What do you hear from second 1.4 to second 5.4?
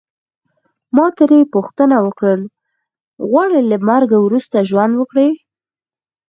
پوښتنه وکړل غواړې له مرګه وروسته ژوند وکړې.